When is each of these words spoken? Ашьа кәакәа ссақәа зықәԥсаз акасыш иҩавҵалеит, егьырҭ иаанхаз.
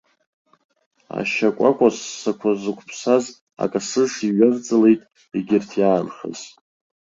Ашьа 1.19 1.49
кәакәа 1.57 1.89
ссақәа 1.95 2.51
зықәԥсаз 2.61 3.25
акасыш 3.63 4.13
иҩавҵалеит, 4.27 5.01
егьырҭ 5.35 5.71
иаанхаз. 5.81 6.39